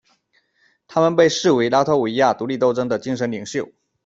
[0.87, 3.71] 他们被视为拉脱维亚独立斗争的精神领袖。